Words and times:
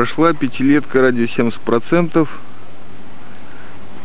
Прошла 0.00 0.32
пятилетка 0.32 1.02
радио 1.02 1.26
70%. 1.26 2.26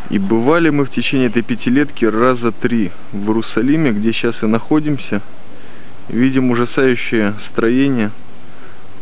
И 0.09 0.19
бывали 0.19 0.69
мы 0.69 0.83
в 0.83 0.91
течение 0.91 1.27
этой 1.27 1.41
пятилетки 1.41 2.03
раза 2.03 2.51
три 2.51 2.91
в 3.13 3.25
Иерусалиме, 3.25 3.93
где 3.93 4.11
сейчас 4.11 4.35
и 4.43 4.45
находимся. 4.45 5.21
Видим 6.09 6.51
ужасающее 6.51 7.35
строение, 7.49 8.11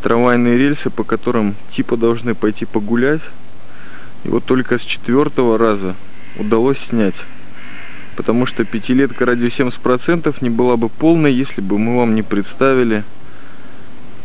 трамвайные 0.04 0.56
рельсы, 0.56 0.92
по 0.92 1.04
которым 1.04 1.56
типа 1.76 1.98
должны 1.98 2.36
пойти 2.36 2.66
погулять. 2.66 3.24
И 4.24 4.30
вот 4.30 4.46
только 4.46 4.78
с 4.78 4.84
четвертого 4.84 5.58
раза 5.58 5.96
удалось 6.38 6.78
снять. 6.90 7.18
Потому 8.18 8.46
что 8.46 8.66
пятилетка 8.66 9.26
радио 9.26 9.48
70% 9.48 10.36
не 10.42 10.52
была 10.52 10.78
бы 10.78 10.90
полной, 10.90 11.34
если 11.34 11.62
бы 11.62 11.80
мы 11.80 11.98
вам 11.98 12.14
не 12.14 12.22
представили 12.22 13.04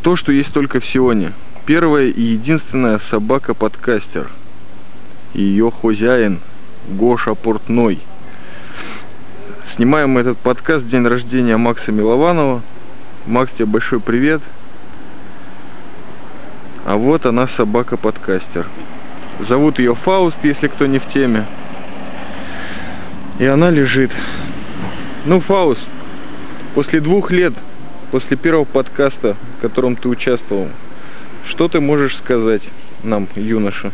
то, 0.03 0.17
что 0.17 0.33
есть 0.33 0.53
только 0.53 0.83
в 0.83 0.87
Сионе. 0.89 1.33
Первая 1.69 2.07
и 2.07 2.23
единственная 2.23 2.97
собака-подкастер. 3.11 4.31
Ее 5.35 5.71
хозяин 5.71 6.41
Гоша 6.89 7.35
Портной. 7.35 8.01
Снимаем 9.77 10.13
мы 10.13 10.21
этот 10.21 10.39
подкаст 10.39 10.87
в 10.87 10.89
день 10.89 11.05
рождения 11.05 11.59
Макса 11.59 11.93
Милованова. 11.93 12.63
Макс, 13.27 13.53
тебе 13.53 13.67
большой 13.67 14.01
привет. 14.01 14.41
А 16.87 16.99
вот 16.99 17.29
она 17.29 17.51
собака-подкастер. 17.59 18.67
Зовут 19.51 19.79
ее 19.79 19.95
Фауст, 19.95 20.39
если 20.45 20.69
кто 20.69 20.87
не 20.87 20.99
в 20.99 21.13
теме. 21.13 21.47
И 23.41 23.47
она 23.47 23.71
лежит. 23.71 24.11
Ну, 25.27 25.43
Фауст, 25.43 25.87
после 26.75 27.03
двух 27.03 27.31
лет, 27.31 27.53
после 28.11 28.39
первого 28.39 28.65
подкаста, 28.65 29.37
в 29.59 29.61
котором 29.61 29.97
ты 29.97 30.09
участвовал, 30.09 30.71
что 31.51 31.69
ты 31.69 31.81
можешь 31.81 32.17
сказать 32.19 32.63
нам, 33.03 33.29
юноша? 33.35 33.93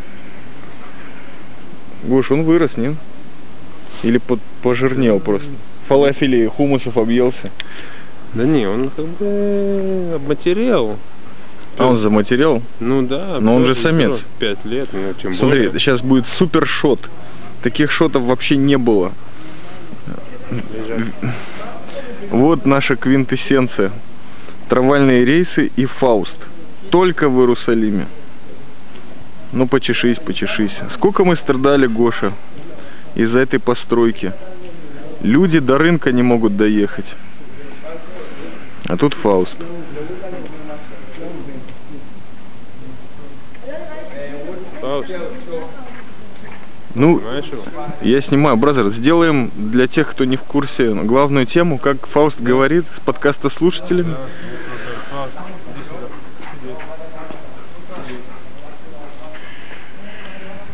Гош, 2.04 2.30
он 2.30 2.44
вырос, 2.44 2.76
нет? 2.76 2.94
Или 4.02 4.18
под, 4.18 4.40
пожирнел 4.62 5.20
просто? 5.20 5.48
Фалафели 5.88 6.46
хумусов 6.46 6.96
объелся? 6.96 7.50
Да 8.34 8.44
не, 8.44 8.66
он 8.66 8.90
как 8.90 9.06
бы 9.06 10.12
обматерел. 10.16 10.98
А 11.78 11.88
он 11.88 12.02
заматерел? 12.02 12.62
Ну 12.80 13.02
да. 13.02 13.38
Но 13.40 13.54
он 13.54 13.66
же 13.66 13.84
самец. 13.84 14.20
Пять 14.38 14.64
лет, 14.64 14.88
ну 14.92 15.12
тем 15.20 15.36
Смотри, 15.36 15.66
более. 15.68 15.80
сейчас 15.80 16.00
будет 16.02 16.24
супер 16.38 16.66
шот. 16.66 17.00
Таких 17.62 17.90
шотов 17.92 18.24
вообще 18.24 18.56
не 18.56 18.76
было. 18.76 19.12
Вот 22.30 22.64
наша 22.66 22.96
квинтэссенция. 22.96 23.92
Трамвайные 24.68 25.24
рейсы 25.24 25.72
и 25.76 25.86
Фауст. 25.86 26.36
Только 26.90 27.28
в 27.28 27.38
Иерусалиме. 27.40 28.06
Ну, 29.52 29.68
почешись, 29.68 30.18
почешись. 30.18 30.72
Сколько 30.96 31.24
мы 31.24 31.36
страдали, 31.36 31.86
Гоша, 31.86 32.32
из-за 33.14 33.40
этой 33.40 33.60
постройки. 33.60 34.32
Люди 35.20 35.60
до 35.60 35.78
рынка 35.78 36.12
не 36.12 36.22
могут 36.22 36.56
доехать. 36.56 37.06
А 38.88 38.96
тут 38.96 39.14
Фауст. 39.14 39.56
Фауст, 44.80 45.10
Ну, 46.94 47.20
я 48.02 48.22
снимаю, 48.22 48.56
brother, 48.56 48.92
сделаем 48.94 49.50
для 49.56 49.86
тех, 49.86 50.10
кто 50.10 50.24
не 50.24 50.36
в 50.36 50.42
курсе, 50.42 50.92
главную 50.94 51.46
тему, 51.46 51.78
как 51.78 52.06
Фауст 52.08 52.40
говорит 52.40 52.84
с 52.96 53.00
подкаста 53.06 53.50
слушателями. 53.56 54.14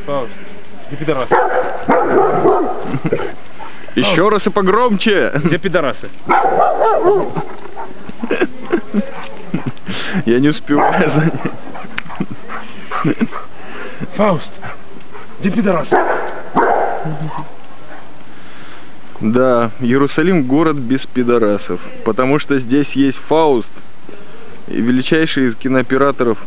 Фауст, 0.07 0.33
где 0.89 0.97
пидорасы? 0.97 1.35
Еще 3.97 4.29
раз 4.29 4.47
и 4.47 4.51
погромче. 4.51 5.33
Где 5.45 5.59
пидорасы? 5.59 6.11
Я 10.27 10.39
не 10.39 10.51
успеваю 10.51 11.01
занять. 11.01 11.35
Фауст, 14.17 14.51
где 15.41 15.51
пидорасы? 15.51 15.91
Да, 19.21 19.73
Иерусалим 19.81 20.47
город 20.47 20.77
без 20.77 21.05
пидорасов, 21.07 21.81
потому 22.05 22.39
что 22.39 22.59
здесь 22.61 22.89
есть 22.93 23.19
Фауст, 23.29 23.69
величайший 24.71 25.51
из 25.51 25.57
кинооператоров, 25.57 26.39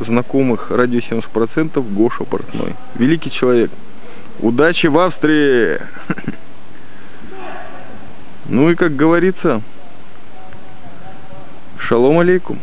знакомых 0.00 0.70
радио 0.70 1.00
70% 1.00 1.94
Гоша 1.94 2.24
Портной. 2.24 2.74
Великий 2.96 3.30
человек. 3.32 3.70
Удачи 4.40 4.86
в 4.88 4.98
Австрии! 4.98 5.80
Ну 8.46 8.68
и 8.70 8.74
как 8.74 8.96
говорится, 8.96 9.62
шалом 11.78 12.18
алейкум. 12.18 12.58